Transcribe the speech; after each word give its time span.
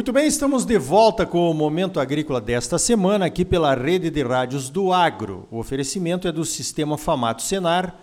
Muito 0.00 0.14
bem, 0.14 0.26
estamos 0.26 0.64
de 0.64 0.78
volta 0.78 1.26
com 1.26 1.50
o 1.50 1.52
Momento 1.52 2.00
Agrícola 2.00 2.40
desta 2.40 2.78
semana, 2.78 3.26
aqui 3.26 3.44
pela 3.44 3.74
rede 3.74 4.08
de 4.08 4.22
rádios 4.22 4.70
do 4.70 4.94
Agro. 4.94 5.46
O 5.50 5.58
oferecimento 5.58 6.26
é 6.26 6.32
do 6.32 6.42
Sistema 6.42 6.96
Famato 6.96 7.42
Senar, 7.42 7.94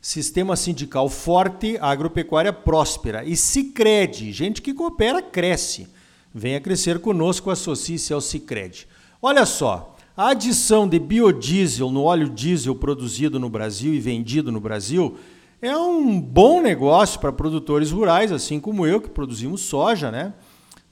Sistema 0.00 0.56
Sindical 0.56 1.10
Forte, 1.10 1.76
Agropecuária 1.78 2.54
Próspera 2.54 3.22
e 3.22 3.36
Cicred. 3.36 4.32
Gente 4.32 4.62
que 4.62 4.72
coopera, 4.72 5.20
cresce. 5.20 5.88
Venha 6.34 6.58
crescer 6.58 7.00
conosco, 7.00 7.50
associe-se 7.50 8.14
ao 8.14 8.22
Cicred. 8.22 8.88
Olha 9.20 9.44
só, 9.44 9.94
a 10.16 10.28
adição 10.30 10.88
de 10.88 10.98
biodiesel 10.98 11.90
no 11.90 12.04
óleo 12.04 12.30
diesel 12.30 12.74
produzido 12.74 13.38
no 13.38 13.50
Brasil 13.50 13.92
e 13.92 14.00
vendido 14.00 14.50
no 14.50 14.58
Brasil 14.58 15.18
é 15.60 15.76
um 15.76 16.18
bom 16.18 16.62
negócio 16.62 17.20
para 17.20 17.30
produtores 17.30 17.90
rurais, 17.90 18.32
assim 18.32 18.58
como 18.58 18.86
eu, 18.86 19.02
que 19.02 19.10
produzimos 19.10 19.60
soja, 19.60 20.10
né? 20.10 20.32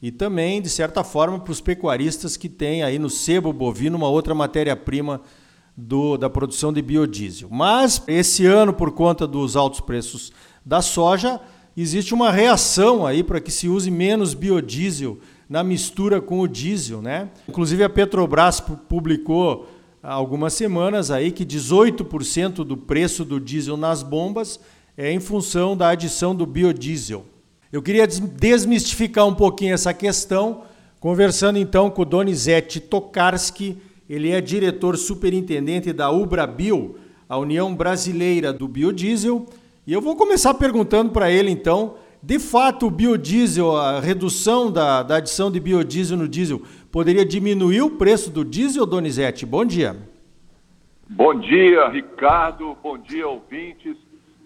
E 0.03 0.11
também, 0.11 0.63
de 0.63 0.69
certa 0.69 1.05
forma, 1.05 1.39
para 1.39 1.53
os 1.53 1.61
pecuaristas 1.61 2.37
que 2.37 2.49
têm 2.49 2.83
aí 2.83 2.99
no 2.99 3.11
sebo 3.11 3.53
bovino 3.53 3.97
uma 3.97 4.09
outra 4.09 4.35
matéria-prima 4.35 5.21
da 6.19 6.29
produção 6.29 6.73
de 6.73 6.83
biodiesel. 6.83 7.49
Mas 7.51 8.03
esse 8.07 8.47
ano, 8.47 8.73
por 8.73 8.93
conta 8.93 9.27
dos 9.27 9.57
altos 9.57 9.81
preços 9.81 10.33
da 10.65 10.83
soja, 10.83 11.41
existe 11.77 12.13
uma 12.13 12.31
reação 12.31 13.07
aí 13.07 13.23
para 13.23 13.41
que 13.41 13.51
se 13.51 13.69
use 13.69 13.91
menos 13.91 14.35
biodiesel 14.35 15.19
na 15.49 15.65
mistura 15.65 16.21
com 16.21 16.41
o 16.41 16.49
diesel, 16.49 17.03
né? 17.03 17.31
Inclusive 17.49 17.83
a 17.83 17.89
Petrobras 17.89 18.61
publicou 18.61 19.69
há 20.03 20.13
algumas 20.13 20.53
semanas 20.53 21.11
aí 21.11 21.31
que 21.31 21.45
18% 21.45 22.65
do 22.65 22.77
preço 22.77 23.25
do 23.25 23.41
diesel 23.41 23.77
nas 23.77 24.03
bombas 24.03 24.61
é 24.97 25.11
em 25.13 25.21
função 25.21 25.77
da 25.77 25.89
adição 25.89 26.35
do 26.35 26.47
biodiesel. 26.47 27.25
Eu 27.73 27.81
queria 27.81 28.05
desmistificar 28.05 29.29
um 29.29 29.35
pouquinho 29.35 29.75
essa 29.75 29.95
questão, 29.95 30.65
conversando 30.99 31.57
então 31.57 31.89
com 31.89 32.03
o 32.03 32.05
Donizete 32.05 32.81
Tokarski, 32.81 33.81
ele 34.09 34.31
é 34.31 34.41
diretor 34.41 34.97
superintendente 34.97 35.93
da 35.93 36.11
Ubrabio, 36.11 36.99
a 37.29 37.39
União 37.39 37.73
Brasileira 37.73 38.53
do 38.53 38.67
Biodiesel, 38.67 39.47
e 39.87 39.93
eu 39.93 40.01
vou 40.01 40.17
começar 40.17 40.53
perguntando 40.55 41.13
para 41.13 41.31
ele 41.31 41.49
então, 41.49 41.95
de 42.21 42.41
fato 42.41 42.89
o 42.89 42.91
biodiesel, 42.91 43.77
a 43.77 44.01
redução 44.01 44.71
da, 44.71 45.05
da 45.05 45.17
adição 45.19 45.49
de 45.49 45.61
biodiesel 45.61 46.19
no 46.19 46.27
diesel, 46.27 46.61
poderia 46.91 47.25
diminuir 47.25 47.83
o 47.83 47.93
preço 47.93 48.33
do 48.33 48.45
diesel, 48.45 48.85
Donizete? 48.85 49.47
Bom 49.47 49.65
dia. 49.65 49.97
Bom 51.09 51.39
dia, 51.39 51.89
Ricardo, 51.89 52.77
bom 52.83 52.99
dia, 52.99 53.29
ouvintes. 53.29 53.97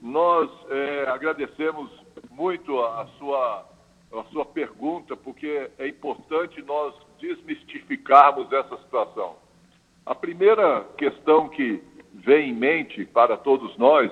Nós 0.02 0.50
é, 0.70 1.08
agradecemos 1.08 1.90
muito 2.34 2.78
a 2.80 3.06
sua, 3.18 3.64
a 4.12 4.24
sua 4.32 4.44
pergunta, 4.44 5.16
porque 5.16 5.70
é 5.78 5.88
importante 5.88 6.60
nós 6.62 6.94
desmistificarmos 7.20 8.52
essa 8.52 8.76
situação. 8.78 9.36
A 10.04 10.14
primeira 10.14 10.84
questão 10.98 11.48
que 11.48 11.82
vem 12.12 12.50
em 12.50 12.54
mente 12.54 13.04
para 13.04 13.36
todos 13.36 13.76
nós 13.78 14.10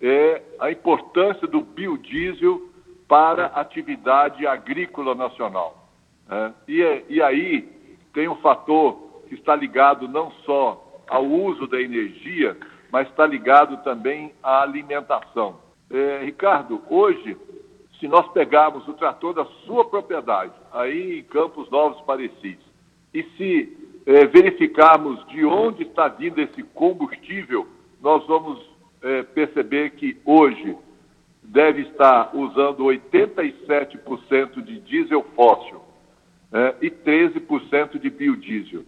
é 0.00 0.42
a 0.58 0.70
importância 0.70 1.46
do 1.46 1.62
biodiesel 1.62 2.68
para 3.08 3.46
a 3.46 3.60
atividade 3.60 4.46
agrícola 4.46 5.14
nacional. 5.14 5.88
Né? 6.28 6.54
E, 6.68 7.04
e 7.08 7.22
aí 7.22 7.62
tem 8.12 8.28
um 8.28 8.36
fator 8.36 9.22
que 9.28 9.34
está 9.34 9.54
ligado 9.54 10.08
não 10.08 10.30
só 10.44 11.02
ao 11.08 11.24
uso 11.24 11.66
da 11.66 11.80
energia, 11.80 12.56
mas 12.90 13.08
está 13.08 13.26
ligado 13.26 13.82
também 13.84 14.32
à 14.42 14.62
alimentação. 14.62 15.63
É, 15.90 16.24
Ricardo, 16.24 16.82
hoje, 16.88 17.36
se 17.98 18.08
nós 18.08 18.26
pegarmos 18.32 18.86
o 18.88 18.94
trator 18.94 19.34
da 19.34 19.44
sua 19.66 19.84
propriedade, 19.84 20.52
aí 20.72 21.20
em 21.20 21.22
Campos 21.22 21.70
Novos 21.70 22.00
Parecis, 22.02 22.58
e 23.12 23.22
se 23.36 23.76
é, 24.06 24.26
verificarmos 24.26 25.24
de 25.28 25.44
onde 25.44 25.84
está 25.84 26.08
vindo 26.08 26.40
esse 26.40 26.62
combustível, 26.62 27.66
nós 28.00 28.26
vamos 28.26 28.60
é, 29.02 29.22
perceber 29.22 29.90
que 29.90 30.16
hoje 30.24 30.76
deve 31.42 31.82
estar 31.82 32.34
usando 32.34 32.84
87% 32.84 34.62
de 34.62 34.80
diesel 34.80 35.22
fóssil 35.36 35.80
é, 36.52 36.74
e 36.82 36.90
13% 36.90 37.98
de 37.98 38.10
biodiesel. 38.10 38.82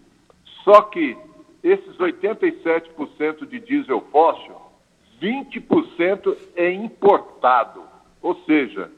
Só 0.65 0.83
que 0.83 1.17
esses 1.63 1.97
87% 1.97 3.47
de 3.47 3.61
diesel 3.61 4.01
fóssil 4.11 4.66
20% 5.21 6.37
é 6.55 6.71
importado. 6.71 7.83
Ou 8.23 8.35
seja, 8.45 8.91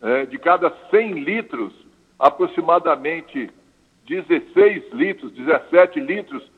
é, 0.00 0.26
de 0.26 0.38
cada 0.38 0.70
100 0.90 1.12
litros, 1.12 1.72
aproximadamente 2.18 3.50
16 4.08 4.92
litros, 4.92 5.32
17 5.32 6.00
litros 6.00 6.50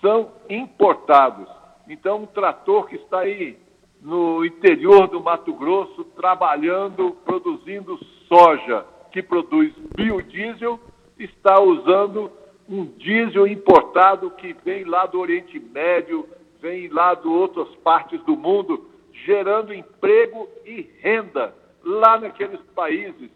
são 0.00 0.32
importados. 0.48 1.48
Então, 1.88 2.22
um 2.22 2.26
trator 2.26 2.86
que 2.86 2.96
está 2.96 3.20
aí 3.20 3.58
no 4.00 4.44
interior 4.44 5.06
do 5.08 5.20
Mato 5.20 5.52
Grosso, 5.54 6.04
trabalhando, 6.04 7.16
produzindo 7.24 7.98
soja, 8.28 8.84
que 9.12 9.22
produz 9.22 9.72
biodiesel, 9.94 10.80
está 11.18 11.60
usando 11.60 12.30
um 12.68 12.84
diesel 12.84 13.46
importado 13.46 14.30
que 14.30 14.56
vem 14.64 14.84
lá 14.84 15.06
do 15.06 15.20
Oriente 15.20 15.58
Médio, 15.58 16.26
vem 16.62 16.88
lá 16.88 17.14
de 17.14 17.26
outras 17.26 17.68
partes 17.82 18.22
do 18.22 18.36
mundo, 18.36 18.88
gerando 19.26 19.74
emprego 19.74 20.48
e 20.64 20.88
renda 21.00 21.54
lá 21.84 22.18
naqueles 22.18 22.60
países, 22.74 23.28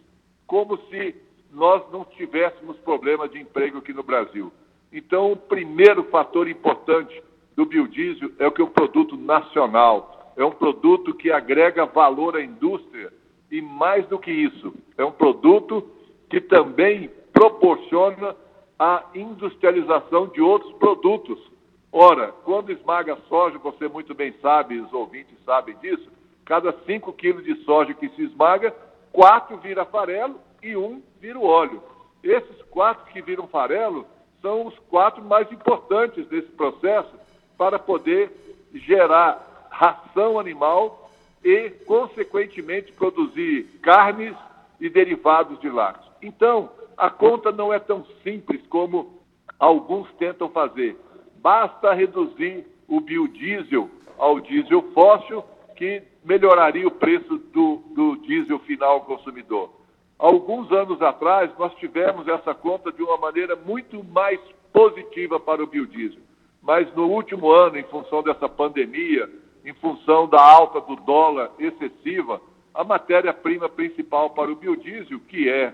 como 0.47 0.77
se 0.89 1.13
nós 1.51 1.83
não 1.91 2.05
tivéssemos 2.05 2.77
problema 2.77 3.27
de 3.27 3.39
emprego 3.39 3.79
aqui 3.79 3.93
no 3.93 4.01
Brasil. 4.01 4.51
Então, 4.91 5.33
o 5.33 5.35
primeiro 5.35 6.05
fator 6.05 6.47
importante 6.47 7.21
do 7.55 7.65
biodiesel 7.65 8.31
é 8.39 8.47
o 8.47 8.51
que 8.51 8.61
é 8.61 8.65
um 8.65 8.69
produto 8.69 9.17
nacional, 9.17 10.33
é 10.37 10.45
um 10.45 10.51
produto 10.51 11.13
que 11.13 11.29
agrega 11.29 11.85
valor 11.85 12.37
à 12.37 12.41
indústria 12.41 13.11
e, 13.51 13.61
mais 13.61 14.07
do 14.07 14.17
que 14.17 14.31
isso, 14.31 14.73
é 14.97 15.03
um 15.03 15.11
produto 15.11 15.85
que 16.29 16.39
também 16.39 17.09
proporciona 17.33 18.35
a 18.79 19.03
industrialização 19.13 20.27
de 20.27 20.39
outros 20.39 20.71
produtos, 20.73 21.39
Ora, 21.99 22.31
quando 22.43 22.71
esmaga 22.71 23.17
soja, 23.27 23.57
você 23.57 23.87
muito 23.87 24.13
bem 24.13 24.31
sabe, 24.39 24.79
os 24.79 24.93
ouvintes 24.93 25.35
sabem 25.43 25.75
disso, 25.77 26.07
cada 26.45 26.71
5 26.85 27.11
quilos 27.13 27.43
de 27.43 27.55
soja 27.63 27.91
que 27.95 28.07
se 28.09 28.21
esmaga, 28.21 28.71
4 29.11 29.57
vira 29.57 29.83
farelo 29.83 30.39
e 30.61 30.77
1 30.77 30.85
um 30.85 31.01
vira 31.19 31.39
óleo. 31.39 31.81
Esses 32.23 32.61
quatro 32.69 33.11
que 33.11 33.19
viram 33.19 33.47
farelo 33.47 34.05
são 34.43 34.67
os 34.67 34.77
quatro 34.91 35.23
mais 35.23 35.51
importantes 35.51 36.27
desse 36.27 36.49
processo 36.49 37.11
para 37.57 37.79
poder 37.79 38.31
gerar 38.75 39.67
ração 39.71 40.39
animal 40.39 41.09
e, 41.43 41.71
consequentemente, 41.87 42.91
produzir 42.91 43.63
carnes 43.81 44.35
e 44.79 44.87
derivados 44.87 45.59
de 45.61 45.69
lácteos. 45.71 46.13
Então, 46.21 46.69
a 46.95 47.09
conta 47.09 47.51
não 47.51 47.73
é 47.73 47.79
tão 47.79 48.05
simples 48.23 48.61
como 48.67 49.19
alguns 49.57 50.07
tentam 50.19 50.47
fazer. 50.49 50.95
Basta 51.47 51.93
reduzir 51.93 52.67
o 52.89 52.99
biodiesel 52.99 53.89
ao 54.17 54.37
diesel 54.41 54.81
fóssil, 54.93 55.41
que 55.77 56.03
melhoraria 56.21 56.85
o 56.85 56.91
preço 56.91 57.37
do, 57.37 57.81
do 57.95 58.17
diesel 58.17 58.59
final 58.59 58.95
ao 58.95 59.05
consumidor. 59.05 59.71
Alguns 60.19 60.69
anos 60.73 61.01
atrás, 61.01 61.49
nós 61.57 61.73
tivemos 61.75 62.27
essa 62.27 62.53
conta 62.53 62.91
de 62.91 63.01
uma 63.01 63.15
maneira 63.15 63.55
muito 63.55 64.03
mais 64.03 64.41
positiva 64.73 65.39
para 65.39 65.63
o 65.63 65.67
biodiesel. 65.67 66.19
Mas 66.61 66.93
no 66.93 67.07
último 67.07 67.49
ano, 67.49 67.77
em 67.77 67.83
função 67.83 68.21
dessa 68.21 68.49
pandemia, 68.49 69.31
em 69.63 69.73
função 69.75 70.27
da 70.27 70.41
alta 70.41 70.81
do 70.81 70.97
dólar 70.97 71.51
excessiva, 71.57 72.41
a 72.73 72.83
matéria-prima 72.83 73.69
principal 73.69 74.31
para 74.31 74.51
o 74.51 74.55
biodiesel, 74.57 75.21
que 75.21 75.47
é 75.47 75.73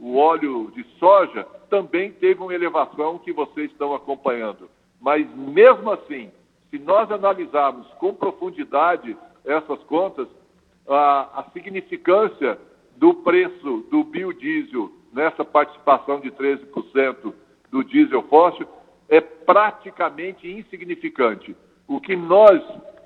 o 0.00 0.16
óleo 0.16 0.72
de 0.74 0.82
soja, 0.98 1.44
também 1.70 2.10
teve 2.10 2.42
uma 2.42 2.52
elevação 2.52 3.16
que 3.20 3.32
vocês 3.32 3.70
estão 3.70 3.94
acompanhando. 3.94 4.68
Mas 5.04 5.28
mesmo 5.36 5.90
assim, 5.90 6.32
se 6.70 6.78
nós 6.78 7.10
analisarmos 7.10 7.86
com 7.98 8.14
profundidade 8.14 9.14
essas 9.44 9.78
contas, 9.82 10.26
a, 10.88 11.40
a 11.40 11.44
significância 11.52 12.58
do 12.96 13.12
preço 13.12 13.84
do 13.90 14.02
biodiesel 14.02 14.90
nessa 15.12 15.44
participação 15.44 16.20
de 16.20 16.30
13% 16.30 17.34
do 17.70 17.84
diesel 17.84 18.22
fóssil 18.22 18.66
é 19.10 19.20
praticamente 19.20 20.50
insignificante. 20.50 21.54
O 21.86 22.00
que 22.00 22.16
nós 22.16 22.62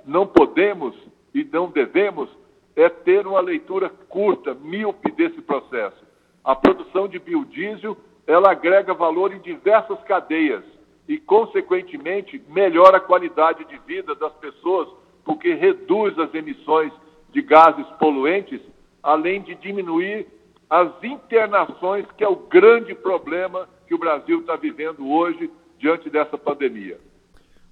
não 0.07 0.25
podemos 0.25 0.95
e 1.35 1.43
não 1.43 1.69
devemos 1.69 2.31
é 2.77 2.89
ter 2.89 3.27
uma 3.27 3.41
leitura 3.41 3.91
curta, 4.09 4.55
míope 4.55 5.11
desse 5.11 5.43
processo. 5.43 6.07
A 6.45 6.55
produção 6.55 7.09
de 7.09 7.19
biodiesel, 7.19 7.97
ela 8.25 8.53
agrega 8.53 8.95
valor 8.95 9.35
em 9.35 9.41
diversas 9.41 10.01
cadeias 10.05 10.63
e, 11.09 11.17
consequentemente, 11.17 12.41
melhora 12.49 12.99
a 12.99 13.01
qualidade 13.01 13.65
de 13.65 13.79
vida 13.87 14.15
das 14.15 14.33
pessoas, 14.35 14.89
porque 15.25 15.55
reduz 15.55 16.19
as 16.19 16.33
emissões 16.35 16.93
de 17.33 17.41
gases 17.41 17.87
poluentes, 17.99 18.61
além 19.03 19.41
de 19.43 19.55
diminuir 19.55 20.27
as 20.69 20.91
internações, 21.03 22.05
que 22.17 22.23
é 22.23 22.29
o 22.29 22.37
grande 22.37 22.95
problema 22.95 23.67
que 23.87 23.95
o 23.95 23.99
Brasil 23.99 24.41
está 24.41 24.55
vivendo 24.55 25.09
hoje 25.09 25.51
diante 25.79 26.11
dessa 26.11 26.37
pandemia. 26.37 26.99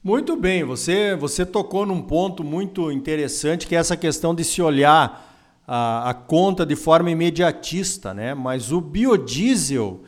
Muito 0.02 0.36
bem, 0.36 0.64
você, 0.64 1.14
você 1.14 1.44
tocou 1.44 1.84
num 1.84 2.00
ponto 2.00 2.42
muito 2.42 2.90
interessante, 2.90 3.66
que 3.66 3.74
é 3.74 3.78
essa 3.78 3.96
questão 3.96 4.34
de 4.34 4.44
se 4.44 4.62
olhar 4.62 5.60
a, 5.66 6.10
a 6.10 6.14
conta 6.14 6.64
de 6.64 6.76
forma 6.76 7.10
imediatista, 7.10 8.14
né? 8.14 8.32
Mas 8.32 8.72
o 8.72 8.80
biodiesel, 8.80 10.00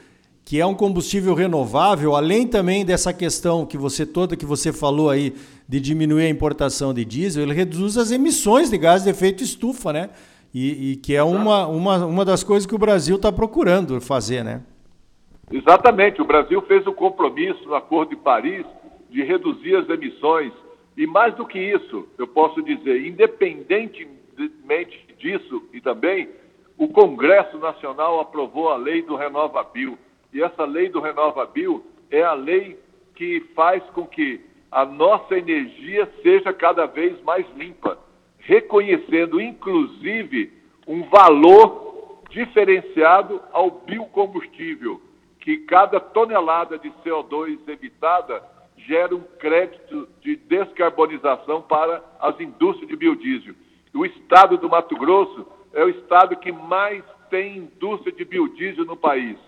que 0.48 0.58
é 0.58 0.64
um 0.64 0.74
combustível 0.74 1.34
renovável, 1.34 2.16
além 2.16 2.48
também 2.48 2.82
dessa 2.82 3.12
questão 3.12 3.66
que 3.66 3.76
você 3.76 4.06
toda 4.06 4.34
que 4.34 4.46
você 4.46 4.72
falou 4.72 5.10
aí 5.10 5.34
de 5.68 5.78
diminuir 5.78 6.24
a 6.24 6.30
importação 6.30 6.94
de 6.94 7.04
diesel, 7.04 7.42
ele 7.42 7.52
reduz 7.52 7.98
as 7.98 8.10
emissões 8.10 8.70
de 8.70 8.78
gás 8.78 9.04
de 9.04 9.10
efeito 9.10 9.44
estufa, 9.44 9.92
né? 9.92 10.08
E, 10.54 10.92
e 10.92 10.96
que 10.96 11.14
é 11.14 11.22
uma, 11.22 11.66
uma, 11.66 12.06
uma 12.06 12.24
das 12.24 12.42
coisas 12.42 12.64
que 12.64 12.74
o 12.74 12.78
Brasil 12.78 13.16
está 13.16 13.30
procurando 13.30 14.00
fazer, 14.00 14.42
né? 14.42 14.62
Exatamente. 15.52 16.22
O 16.22 16.24
Brasil 16.24 16.62
fez 16.62 16.86
o 16.86 16.92
um 16.92 16.94
compromisso 16.94 17.62
no 17.66 17.74
Acordo 17.74 18.08
de 18.08 18.16
Paris 18.16 18.64
de 19.10 19.22
reduzir 19.22 19.76
as 19.76 19.86
emissões. 19.90 20.54
E 20.96 21.06
mais 21.06 21.34
do 21.34 21.44
que 21.44 21.58
isso, 21.58 22.08
eu 22.16 22.26
posso 22.26 22.62
dizer, 22.62 23.06
independentemente 23.06 24.98
disso 25.18 25.62
e 25.74 25.80
também, 25.82 26.26
o 26.78 26.88
Congresso 26.88 27.58
Nacional 27.58 28.18
aprovou 28.18 28.70
a 28.70 28.78
lei 28.78 29.02
do 29.02 29.14
RenovaBio. 29.14 29.98
E 30.32 30.42
essa 30.42 30.64
lei 30.64 30.88
do 30.88 31.00
RenovaBio 31.00 31.84
é 32.10 32.22
a 32.22 32.34
lei 32.34 32.78
que 33.14 33.40
faz 33.54 33.82
com 33.90 34.06
que 34.06 34.40
a 34.70 34.84
nossa 34.84 35.36
energia 35.36 36.10
seja 36.22 36.52
cada 36.52 36.86
vez 36.86 37.20
mais 37.22 37.46
limpa, 37.56 37.98
reconhecendo 38.38 39.40
inclusive 39.40 40.52
um 40.86 41.02
valor 41.04 42.22
diferenciado 42.30 43.40
ao 43.52 43.70
biocombustível, 43.70 45.00
que 45.40 45.58
cada 45.58 45.98
tonelada 45.98 46.78
de 46.78 46.90
CO2 47.02 47.58
evitada 47.66 48.42
gera 48.76 49.14
um 49.14 49.22
crédito 49.38 50.08
de 50.20 50.36
descarbonização 50.36 51.62
para 51.62 52.02
as 52.20 52.38
indústrias 52.38 52.88
de 52.88 52.96
biodiesel. 52.96 53.54
O 53.94 54.04
estado 54.04 54.56
do 54.58 54.68
Mato 54.68 54.94
Grosso 54.96 55.46
é 55.72 55.82
o 55.84 55.88
estado 55.88 56.36
que 56.36 56.52
mais 56.52 57.02
tem 57.30 57.58
indústria 57.58 58.12
de 58.12 58.24
biodiesel 58.24 58.84
no 58.84 58.96
país. 58.96 59.38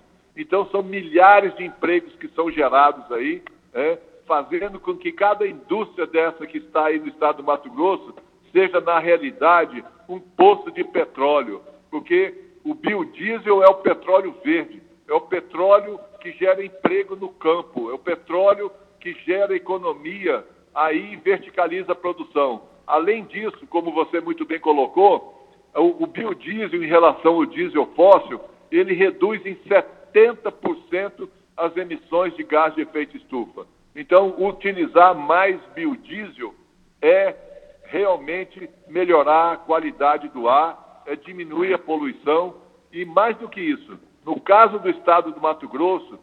Então, 0.41 0.65
são 0.71 0.83
milhares 0.83 1.55
de 1.57 1.65
empregos 1.67 2.15
que 2.17 2.27
são 2.29 2.51
gerados 2.51 3.13
aí, 3.13 3.43
é, 3.75 3.99
fazendo 4.27 4.81
com 4.81 4.97
que 4.97 5.13
cada 5.13 5.47
indústria 5.47 6.07
dessa 6.07 6.47
que 6.47 6.57
está 6.57 6.87
aí 6.87 6.99
no 6.99 7.09
estado 7.09 7.37
do 7.37 7.43
Mato 7.43 7.71
Grosso 7.71 8.15
seja, 8.51 8.81
na 8.81 8.99
realidade, 8.99 9.85
um 10.09 10.19
poço 10.19 10.71
de 10.71 10.83
petróleo, 10.83 11.61
porque 11.91 12.35
o 12.65 12.73
biodiesel 12.73 13.63
é 13.63 13.69
o 13.69 13.75
petróleo 13.75 14.35
verde, 14.43 14.83
é 15.07 15.13
o 15.13 15.21
petróleo 15.21 16.01
que 16.23 16.33
gera 16.33 16.65
emprego 16.65 17.15
no 17.17 17.29
campo, 17.29 17.91
é 17.91 17.95
o 17.95 17.99
petróleo 17.99 18.73
que 18.99 19.13
gera 19.27 19.55
economia, 19.55 20.43
aí 20.75 21.17
verticaliza 21.17 21.93
a 21.93 21.97
produção. 21.97 22.63
Além 22.87 23.25
disso, 23.25 23.67
como 23.69 23.93
você 23.93 24.23
muito 24.23 24.47
bem 24.47 24.59
colocou, 24.59 25.49
o, 25.75 26.05
o 26.05 26.07
biodiesel 26.07 26.83
em 26.83 26.89
relação 26.89 27.35
ao 27.35 27.45
diesel 27.45 27.87
fóssil, 27.95 28.41
ele 28.73 28.95
reduz 28.95 29.45
em 29.45 29.55
70% 29.57 30.00
as 31.57 31.77
emissões 31.77 32.35
de 32.37 32.43
gás 32.43 32.75
de 32.75 32.83
efeito 32.83 33.17
estufa. 33.17 33.67
Então, 33.95 34.35
utilizar 34.39 35.15
mais 35.15 35.61
biodiesel 35.75 36.55
é 37.03 37.35
realmente 37.85 38.69
melhorar 38.89 39.53
a 39.53 39.57
qualidade 39.57 40.29
do 40.29 40.49
ar, 40.49 41.03
é 41.07 41.17
diminuir 41.17 41.75
a 41.75 41.79
poluição 41.79 42.55
e, 42.93 43.05
mais 43.05 43.37
do 43.37 43.49
que 43.49 43.61
isso, 43.61 43.99
no 44.25 44.41
caso 44.41 44.79
do 44.79 44.89
estado 44.89 45.33
do 45.33 45.41
Mato 45.41 45.69
Grosso, 45.69 46.19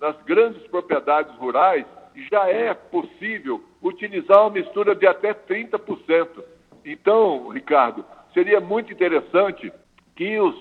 nas 0.00 0.16
grandes 0.22 0.62
propriedades 0.68 1.34
rurais, 1.36 1.84
já 2.30 2.48
é 2.48 2.72
possível 2.74 3.62
utilizar 3.82 4.40
uma 4.40 4.50
mistura 4.50 4.94
de 4.94 5.06
até 5.06 5.34
30%. 5.34 6.42
Então, 6.84 7.48
Ricardo, 7.48 8.04
seria 8.32 8.60
muito 8.60 8.92
interessante 8.92 9.72
que 10.16 10.40
os 10.40 10.54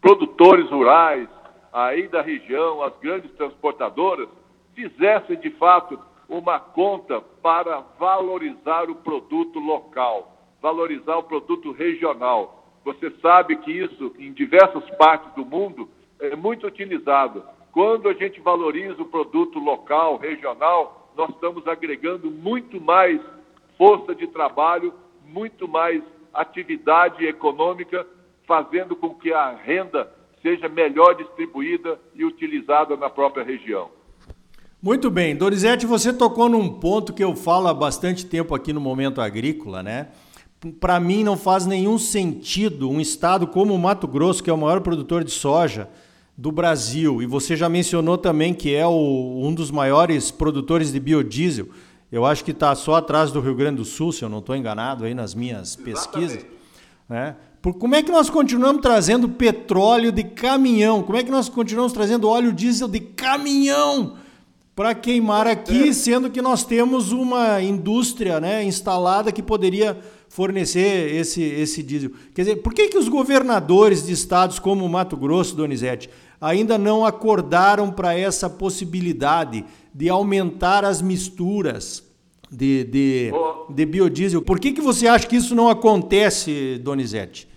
produtores 0.00 0.70
rurais 0.70 1.28
aí 1.74 2.06
da 2.06 2.22
região, 2.22 2.80
as 2.82 2.96
grandes 3.00 3.32
transportadoras, 3.32 4.28
fizessem 4.76 5.36
de 5.40 5.50
fato 5.50 5.98
uma 6.28 6.60
conta 6.60 7.20
para 7.42 7.80
valorizar 7.98 8.88
o 8.88 8.94
produto 8.94 9.58
local, 9.58 10.36
valorizar 10.62 11.16
o 11.16 11.24
produto 11.24 11.72
regional. 11.72 12.64
Você 12.84 13.10
sabe 13.20 13.56
que 13.56 13.72
isso, 13.72 14.14
em 14.20 14.32
diversas 14.32 14.88
partes 14.90 15.34
do 15.34 15.44
mundo, 15.44 15.88
é 16.20 16.36
muito 16.36 16.64
utilizado. 16.64 17.42
Quando 17.72 18.08
a 18.08 18.14
gente 18.14 18.40
valoriza 18.40 19.02
o 19.02 19.08
produto 19.08 19.58
local, 19.58 20.16
regional, 20.16 21.10
nós 21.16 21.28
estamos 21.30 21.66
agregando 21.66 22.30
muito 22.30 22.80
mais 22.80 23.20
força 23.76 24.14
de 24.14 24.28
trabalho, 24.28 24.94
muito 25.26 25.66
mais 25.66 26.00
atividade 26.32 27.26
econômica, 27.26 28.06
fazendo 28.46 28.94
com 28.94 29.14
que 29.14 29.32
a 29.32 29.50
renda 29.50 30.12
seja 30.44 30.68
melhor 30.68 31.14
distribuída 31.14 31.98
e 32.14 32.22
utilizada 32.22 32.94
na 32.98 33.08
própria 33.08 33.42
região. 33.42 33.88
Muito 34.80 35.10
bem. 35.10 35.34
Dorizete, 35.34 35.86
você 35.86 36.12
tocou 36.12 36.50
num 36.50 36.68
ponto 36.68 37.14
que 37.14 37.24
eu 37.24 37.34
falo 37.34 37.66
há 37.68 37.72
bastante 37.72 38.26
tempo 38.26 38.54
aqui 38.54 38.70
no 38.70 38.80
Momento 38.80 39.22
Agrícola, 39.22 39.82
né? 39.82 40.08
Para 40.78 41.00
mim 41.00 41.24
não 41.24 41.38
faz 41.38 41.64
nenhum 41.64 41.96
sentido 41.96 42.90
um 42.90 43.00
estado 43.00 43.46
como 43.46 43.74
o 43.74 43.78
Mato 43.78 44.06
Grosso, 44.06 44.44
que 44.44 44.50
é 44.50 44.52
o 44.52 44.58
maior 44.58 44.82
produtor 44.82 45.24
de 45.24 45.30
soja, 45.30 45.88
do 46.36 46.52
Brasil, 46.52 47.22
e 47.22 47.26
você 47.26 47.56
já 47.56 47.68
mencionou 47.68 48.18
também 48.18 48.52
que 48.52 48.74
é 48.74 48.86
o, 48.86 49.40
um 49.42 49.54
dos 49.54 49.70
maiores 49.70 50.30
produtores 50.30 50.92
de 50.92 50.98
biodiesel, 50.98 51.68
eu 52.10 52.26
acho 52.26 52.44
que 52.44 52.50
está 52.50 52.74
só 52.74 52.96
atrás 52.96 53.30
do 53.30 53.40
Rio 53.40 53.54
Grande 53.54 53.76
do 53.76 53.84
Sul, 53.84 54.12
se 54.12 54.24
eu 54.24 54.28
não 54.28 54.38
estou 54.38 54.54
enganado 54.54 55.04
aí 55.04 55.14
nas 55.14 55.34
minhas 55.34 55.76
pesquisas. 55.76 56.44
Né? 57.08 57.36
Por, 57.64 57.72
como 57.72 57.94
é 57.94 58.02
que 58.02 58.12
nós 58.12 58.28
continuamos 58.28 58.82
trazendo 58.82 59.26
petróleo 59.26 60.12
de 60.12 60.22
caminhão? 60.22 61.02
Como 61.02 61.16
é 61.16 61.22
que 61.22 61.30
nós 61.30 61.48
continuamos 61.48 61.94
trazendo 61.94 62.28
óleo 62.28 62.52
diesel 62.52 62.86
de 62.86 63.00
caminhão 63.00 64.16
para 64.76 64.94
queimar 64.94 65.46
aqui, 65.46 65.94
sendo 65.94 66.28
que 66.28 66.42
nós 66.42 66.62
temos 66.62 67.10
uma 67.10 67.62
indústria 67.62 68.38
né, 68.38 68.62
instalada 68.62 69.32
que 69.32 69.42
poderia 69.42 69.98
fornecer 70.28 71.14
esse, 71.14 71.40
esse 71.42 71.82
diesel? 71.82 72.10
Quer 72.34 72.42
dizer, 72.42 72.56
por 72.56 72.74
que, 72.74 72.88
que 72.88 72.98
os 72.98 73.08
governadores 73.08 74.04
de 74.04 74.12
estados 74.12 74.58
como 74.58 74.86
Mato 74.86 75.16
Grosso, 75.16 75.56
Donizete, 75.56 76.10
ainda 76.38 76.76
não 76.76 77.06
acordaram 77.06 77.90
para 77.90 78.12
essa 78.14 78.50
possibilidade 78.50 79.64
de 79.94 80.10
aumentar 80.10 80.84
as 80.84 81.00
misturas 81.00 82.04
de, 82.52 82.84
de, 82.84 83.32
de 83.70 83.86
biodiesel. 83.86 84.42
Por 84.42 84.60
que, 84.60 84.72
que 84.72 84.82
você 84.82 85.08
acha 85.08 85.26
que 85.26 85.36
isso 85.36 85.54
não 85.54 85.70
acontece, 85.70 86.78
Donizete? 86.84 87.53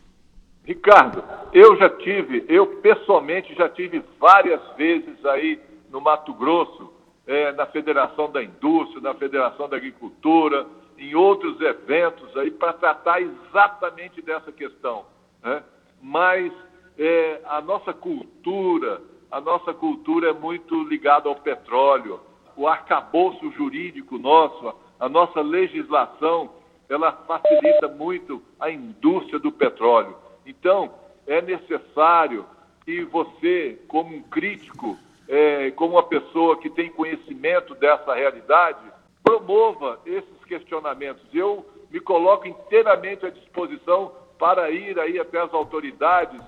Ricardo, 0.67 1.24
eu 1.53 1.77
já 1.77 1.89
tive, 1.89 2.43
eu 2.50 2.67
pessoalmente 2.81 3.55
já 3.55 3.69
tive 3.69 4.03
várias 4.19 4.59
vezes 4.75 5.25
aí 5.25 5.62
no 5.89 6.01
Mato 6.01 6.33
Grosso, 6.33 6.93
é, 7.25 7.53
na 7.53 7.65
Federação 7.67 8.29
da 8.29 8.43
Indústria, 8.43 9.00
na 9.00 9.13
Federação 9.13 9.69
da 9.69 9.77
Agricultura, 9.77 10.67
em 10.97 11.15
outros 11.15 11.62
eventos 11.62 12.36
aí 12.36 12.51
para 12.51 12.74
tratar 12.74 13.21
exatamente 13.21 14.21
dessa 14.21 14.51
questão. 14.51 15.05
Né? 15.41 15.63
Mas 16.01 16.51
é, 17.00 17.39
a 17.45 17.62
nossa 17.62 17.93
cultura, 17.93 19.01
a 19.31 19.39
nossa 19.39 19.74
cultura 19.74 20.31
é 20.31 20.33
muito 20.33 20.83
ligada 20.83 21.29
ao 21.29 21.36
petróleo. 21.38 22.19
O 22.57 22.67
arcabouço 22.67 23.50
jurídico 23.51 24.17
nosso, 24.17 24.74
a 25.00 25.07
nossa 25.07 25.39
legislação, 25.39 26.50
ela 26.89 27.13
facilita 27.25 27.88
muito 27.88 28.41
a 28.59 28.69
indústria 28.69 29.39
do 29.39 29.50
petróleo. 29.50 30.26
Então, 30.48 30.94
é 31.27 31.42
necessário 31.42 32.46
que 32.86 33.04
você, 33.04 33.77
como 33.89 34.16
um 34.16 34.22
crítico, 34.24 34.98
é, 35.27 35.72
como 35.72 35.96
uma 35.96 36.04
pessoa 36.04 36.58
que 36.58 36.70
tem 36.70 36.89
conhecimento 36.89 37.75
dessa 37.75 38.16
realidade, 38.16 38.80
promova 39.22 40.00
esses 40.06 40.46
questionamentos. 40.46 41.22
Eu 41.34 41.66
me 41.92 42.00
coloco 42.00 42.48
inteiramente 42.48 43.25
à 43.25 43.30
disposição 43.30 44.13
para 44.39 44.72
ir 44.72 44.98
aí 44.98 45.20
até 45.20 45.42
as 45.42 45.54
autoridades 45.54 46.39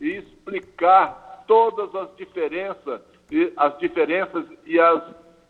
e 0.00 0.10
explicar 0.18 1.44
todas 1.48 1.92
as 1.96 2.14
diferenças, 2.16 3.00
as 3.56 3.78
diferenças 3.78 4.44
e 4.64 4.78
as 4.78 5.02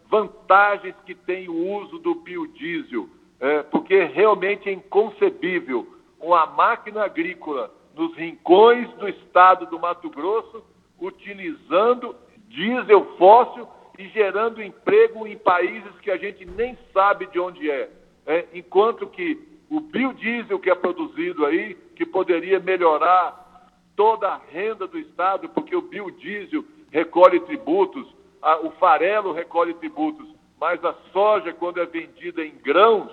vantagens 0.08 0.94
que 1.04 1.14
tem 1.14 1.46
o 1.48 1.74
uso 1.74 1.98
do 1.98 2.14
biodiesel, 2.14 3.06
é, 3.38 3.62
porque 3.64 4.04
realmente 4.04 4.70
é 4.70 4.72
inconcebível 4.72 5.86
uma 6.18 6.46
máquina 6.46 7.04
agrícola 7.04 7.70
nos 7.98 8.14
rincões 8.14 8.88
do 8.94 9.08
estado 9.08 9.66
do 9.66 9.78
Mato 9.78 10.08
Grosso 10.08 10.64
utilizando 11.00 12.14
diesel 12.46 13.04
fóssil 13.18 13.66
e 13.98 14.08
gerando 14.10 14.62
emprego 14.62 15.26
em 15.26 15.36
países 15.36 15.90
que 16.00 16.10
a 16.10 16.16
gente 16.16 16.46
nem 16.46 16.78
sabe 16.92 17.26
de 17.26 17.40
onde 17.40 17.68
é. 17.68 17.90
é 18.24 18.46
enquanto 18.54 19.08
que 19.08 19.36
o 19.68 19.80
biodiesel 19.80 20.60
que 20.60 20.70
é 20.70 20.74
produzido 20.76 21.44
aí, 21.44 21.74
que 21.96 22.06
poderia 22.06 22.60
melhorar 22.60 23.68
toda 23.96 24.28
a 24.28 24.40
renda 24.48 24.86
do 24.86 24.96
Estado, 24.96 25.48
porque 25.48 25.74
o 25.74 25.82
biodiesel 25.82 26.64
recolhe 26.92 27.40
tributos, 27.40 28.06
a, 28.40 28.60
o 28.60 28.70
farelo 28.72 29.32
recolhe 29.32 29.74
tributos, 29.74 30.28
mas 30.60 30.82
a 30.84 30.94
soja, 31.12 31.52
quando 31.52 31.80
é 31.80 31.86
vendida 31.86 32.44
em 32.44 32.54
grãos, 32.62 33.10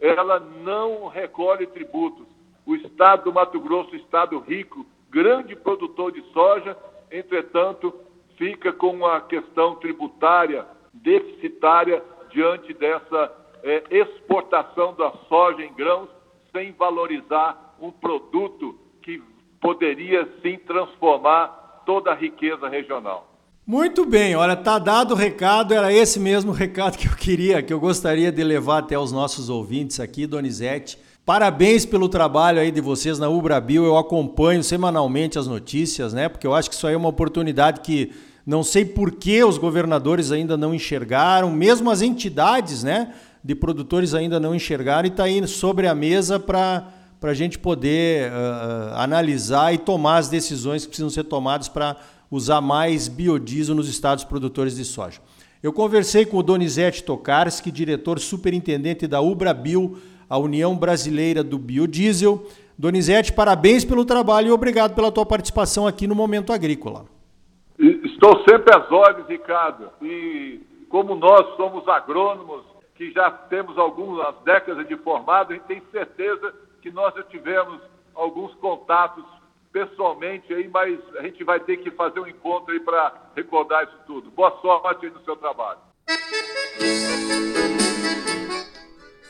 ela 0.00 0.38
não 0.38 1.08
recolhe 1.08 1.66
tributos. 1.66 2.37
O 2.68 2.76
Estado 2.76 3.24
do 3.24 3.32
Mato 3.32 3.58
Grosso, 3.58 3.96
Estado 3.96 4.38
rico, 4.40 4.84
grande 5.08 5.56
produtor 5.56 6.12
de 6.12 6.22
soja, 6.34 6.76
entretanto, 7.10 7.94
fica 8.36 8.74
com 8.74 8.90
uma 8.90 9.22
questão 9.22 9.76
tributária 9.76 10.66
deficitária 10.92 12.04
diante 12.30 12.74
dessa 12.74 13.32
é, 13.62 13.84
exportação 13.90 14.92
da 14.92 15.10
soja 15.30 15.62
em 15.62 15.72
grãos, 15.72 16.10
sem 16.52 16.72
valorizar 16.72 17.74
um 17.80 17.90
produto 17.90 18.78
que 19.00 19.22
poderia 19.62 20.28
sim 20.42 20.58
transformar 20.58 21.84
toda 21.86 22.10
a 22.10 22.14
riqueza 22.14 22.68
regional. 22.68 23.32
Muito 23.66 24.04
bem, 24.04 24.36
olha, 24.36 24.54
tá 24.54 24.78
dado 24.78 25.12
o 25.12 25.16
recado, 25.16 25.72
era 25.72 25.90
esse 25.90 26.20
mesmo 26.20 26.52
recado 26.52 26.98
que 26.98 27.08
eu 27.08 27.16
queria, 27.16 27.62
que 27.62 27.72
eu 27.72 27.80
gostaria 27.80 28.30
de 28.30 28.44
levar 28.44 28.80
até 28.80 28.98
os 28.98 29.10
nossos 29.10 29.48
ouvintes 29.48 29.98
aqui, 30.00 30.26
Donizete. 30.26 31.07
Parabéns 31.28 31.84
pelo 31.84 32.08
trabalho 32.08 32.58
aí 32.58 32.70
de 32.70 32.80
vocês 32.80 33.18
na 33.18 33.28
Ubrabil. 33.28 33.84
Eu 33.84 33.98
acompanho 33.98 34.64
semanalmente 34.64 35.38
as 35.38 35.46
notícias, 35.46 36.14
né? 36.14 36.26
Porque 36.26 36.46
eu 36.46 36.54
acho 36.54 36.70
que 36.70 36.74
isso 36.74 36.86
aí 36.86 36.94
é 36.94 36.96
uma 36.96 37.10
oportunidade 37.10 37.82
que 37.82 38.12
não 38.46 38.64
sei 38.64 38.82
por 38.82 39.12
que 39.12 39.44
os 39.44 39.58
governadores 39.58 40.32
ainda 40.32 40.56
não 40.56 40.74
enxergaram, 40.74 41.50
mesmo 41.50 41.90
as 41.90 42.00
entidades, 42.00 42.82
né, 42.82 43.12
de 43.44 43.54
produtores 43.54 44.14
ainda 44.14 44.40
não 44.40 44.54
enxergaram 44.54 45.06
e 45.06 45.10
está 45.10 45.24
aí 45.24 45.46
sobre 45.46 45.86
a 45.86 45.94
mesa 45.94 46.40
para 46.40 46.88
para 47.20 47.32
a 47.32 47.34
gente 47.34 47.58
poder 47.58 48.32
uh, 48.32 48.94
analisar 48.94 49.74
e 49.74 49.76
tomar 49.76 50.16
as 50.16 50.30
decisões 50.30 50.84
que 50.84 50.88
precisam 50.88 51.10
ser 51.10 51.24
tomadas 51.24 51.68
para 51.68 51.96
usar 52.30 52.62
mais 52.62 53.06
biodiesel 53.06 53.74
nos 53.74 53.88
estados 53.90 54.24
produtores 54.24 54.76
de 54.76 54.84
soja. 54.84 55.20
Eu 55.62 55.74
conversei 55.74 56.24
com 56.24 56.38
o 56.38 56.42
Donizete 56.42 57.02
Tokarski, 57.02 57.70
diretor 57.70 58.18
superintendente 58.18 59.06
da 59.06 59.20
Ubrabil, 59.20 59.98
a 60.28 60.38
União 60.38 60.76
Brasileira 60.76 61.42
do 61.42 61.58
Biodiesel. 61.58 62.44
Donizete, 62.76 63.32
parabéns 63.32 63.84
pelo 63.84 64.04
trabalho 64.04 64.48
e 64.48 64.52
obrigado 64.52 64.94
pela 64.94 65.10
tua 65.10 65.26
participação 65.26 65.86
aqui 65.86 66.06
no 66.06 66.14
Momento 66.14 66.52
Agrícola. 66.52 67.06
Estou 67.78 68.44
sempre 68.48 68.76
às 68.76 68.90
ordens, 68.90 69.26
Ricardo. 69.28 69.90
E 70.02 70.60
como 70.88 71.14
nós 71.14 71.56
somos 71.56 71.86
agrônomos, 71.88 72.62
que 72.94 73.12
já 73.12 73.30
temos 73.30 73.78
algumas 73.78 74.34
décadas 74.44 74.86
de 74.88 74.96
formado, 74.96 75.52
a 75.52 75.54
gente 75.54 75.66
tem 75.66 75.82
certeza 75.92 76.52
que 76.82 76.90
nós 76.90 77.14
já 77.14 77.22
tivemos 77.22 77.80
alguns 78.14 78.52
contatos 78.56 79.24
pessoalmente 79.72 80.52
aí, 80.52 80.68
mas 80.68 80.98
a 81.16 81.22
gente 81.22 81.44
vai 81.44 81.60
ter 81.60 81.76
que 81.76 81.90
fazer 81.92 82.18
um 82.18 82.26
encontro 82.26 82.72
aí 82.72 82.80
para 82.80 83.12
recordar 83.36 83.84
isso 83.84 83.98
tudo. 84.06 84.30
Boa 84.30 84.50
sorte 84.60 85.06
aí 85.06 85.12
no 85.12 85.22
seu 85.22 85.36
trabalho. 85.36 85.78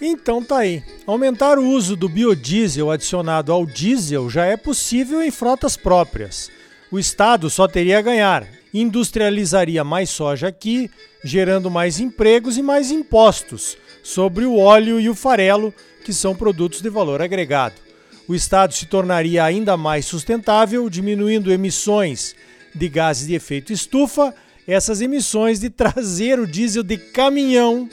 Então 0.00 0.42
tá 0.42 0.58
aí. 0.58 0.82
Aumentar 1.06 1.58
o 1.58 1.66
uso 1.66 1.96
do 1.96 2.08
biodiesel 2.08 2.90
adicionado 2.90 3.52
ao 3.52 3.66
diesel 3.66 4.30
já 4.30 4.44
é 4.44 4.56
possível 4.56 5.22
em 5.22 5.30
frotas 5.30 5.76
próprias. 5.76 6.50
O 6.90 6.98
Estado 6.98 7.50
só 7.50 7.66
teria 7.66 7.98
a 7.98 8.02
ganhar. 8.02 8.46
Industrializaria 8.72 9.82
mais 9.82 10.10
soja 10.10 10.48
aqui, 10.48 10.90
gerando 11.24 11.70
mais 11.70 11.98
empregos 11.98 12.56
e 12.56 12.62
mais 12.62 12.90
impostos 12.90 13.76
sobre 14.02 14.44
o 14.44 14.56
óleo 14.56 15.00
e 15.00 15.08
o 15.08 15.14
farelo, 15.14 15.74
que 16.04 16.12
são 16.12 16.34
produtos 16.34 16.80
de 16.80 16.88
valor 16.88 17.20
agregado. 17.20 17.74
O 18.28 18.34
Estado 18.34 18.74
se 18.74 18.86
tornaria 18.86 19.42
ainda 19.42 19.76
mais 19.76 20.06
sustentável, 20.06 20.88
diminuindo 20.88 21.52
emissões 21.52 22.36
de 22.74 22.88
gases 22.88 23.26
de 23.26 23.34
efeito 23.34 23.72
estufa, 23.72 24.34
essas 24.66 25.00
emissões 25.00 25.58
de 25.58 25.68
trazer 25.70 26.38
o 26.38 26.46
diesel 26.46 26.82
de 26.82 26.98
caminhão 26.98 27.88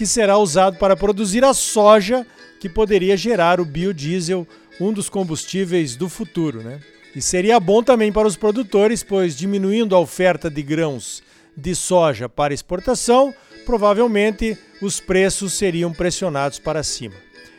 que 0.00 0.06
será 0.06 0.38
usado 0.38 0.78
para 0.78 0.96
produzir 0.96 1.44
a 1.44 1.52
soja 1.52 2.26
que 2.58 2.70
poderia 2.70 3.18
gerar 3.18 3.60
o 3.60 3.66
biodiesel, 3.66 4.48
um 4.80 4.94
dos 4.94 5.10
combustíveis 5.10 5.94
do 5.94 6.08
futuro, 6.08 6.62
né? 6.62 6.80
E 7.14 7.20
seria 7.20 7.60
bom 7.60 7.82
também 7.82 8.10
para 8.10 8.26
os 8.26 8.34
produtores, 8.34 9.02
pois 9.02 9.36
diminuindo 9.36 9.94
a 9.94 10.00
oferta 10.00 10.48
de 10.48 10.62
grãos 10.62 11.22
de 11.54 11.74
soja 11.74 12.30
para 12.30 12.54
exportação, 12.54 13.34
provavelmente 13.66 14.56
os 14.80 15.00
preços 15.00 15.52
seriam 15.52 15.92
pressionados 15.92 16.58
para 16.58 16.82
cima. 16.82 17.16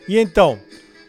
E 0.07 0.17
então, 0.17 0.59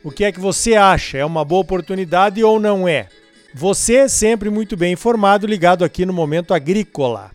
o 0.04 0.10
que 0.10 0.24
é 0.24 0.32
que 0.32 0.38
você 0.38 0.74
acha? 0.74 1.16
É 1.16 1.24
uma 1.24 1.46
boa 1.46 1.62
oportunidade 1.62 2.44
ou 2.44 2.60
não 2.60 2.86
é? 2.86 3.08
Você 3.54 4.06
sempre 4.06 4.50
muito 4.50 4.76
bem 4.76 4.92
informado, 4.92 5.46
ligado 5.46 5.82
aqui 5.82 6.04
no 6.04 6.12
Momento 6.12 6.52
Agrícola. 6.52 7.30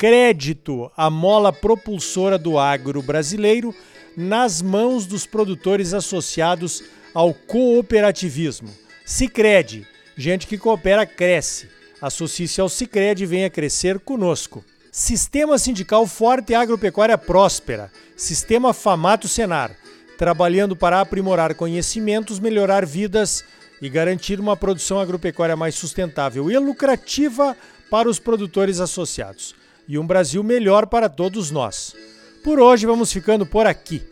Crédito, 0.00 0.90
a 0.96 1.10
mola 1.10 1.52
propulsora 1.52 2.38
do 2.38 2.58
agro 2.58 3.02
brasileiro, 3.02 3.74
nas 4.16 4.62
mãos 4.62 5.04
dos 5.04 5.26
produtores 5.26 5.92
associados 5.92 6.82
ao 7.12 7.34
cooperativismo. 7.34 8.70
Sicredi, 9.04 9.86
gente 10.16 10.46
que 10.46 10.56
coopera 10.56 11.04
cresce. 11.04 11.68
Associe-se 12.00 12.62
ao 12.62 12.68
Sicredi 12.70 13.24
e 13.24 13.26
venha 13.26 13.50
crescer 13.50 14.00
conosco. 14.00 14.64
Sistema 14.90 15.58
Sindical 15.58 16.06
Forte 16.06 16.52
e 16.52 16.54
Agropecuária 16.54 17.18
Próspera. 17.18 17.92
Sistema 18.16 18.72
Famato 18.72 19.28
Senar. 19.28 19.76
Trabalhando 20.16 20.74
para 20.74 20.98
aprimorar 20.98 21.54
conhecimentos, 21.54 22.38
melhorar 22.38 22.86
vidas 22.86 23.44
e 23.82 23.88
garantir 23.90 24.40
uma 24.40 24.56
produção 24.56 24.98
agropecuária 24.98 25.56
mais 25.58 25.74
sustentável 25.74 26.50
e 26.50 26.56
lucrativa 26.56 27.54
para 27.90 28.08
os 28.08 28.18
produtores 28.18 28.80
associados. 28.80 29.59
E 29.88 29.98
um 29.98 30.06
Brasil 30.06 30.42
melhor 30.42 30.86
para 30.86 31.08
todos 31.08 31.50
nós. 31.50 31.94
Por 32.42 32.58
hoje 32.58 32.86
vamos 32.86 33.12
ficando 33.12 33.44
por 33.44 33.66
aqui. 33.66 34.02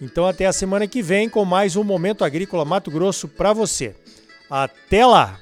Então 0.00 0.26
até 0.26 0.46
a 0.46 0.52
semana 0.52 0.86
que 0.86 1.02
vem 1.02 1.28
com 1.28 1.44
mais 1.44 1.76
um 1.76 1.84
Momento 1.84 2.24
Agrícola 2.24 2.64
Mato 2.64 2.90
Grosso 2.90 3.28
para 3.28 3.52
você. 3.52 3.94
Até 4.50 5.06
lá! 5.06 5.40